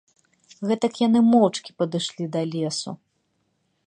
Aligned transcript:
Гэтак 0.69 0.93
яны 1.07 1.21
моўчкі 1.33 1.75
падышлі 1.81 2.25
да 2.37 2.41
лесу. 2.55 2.91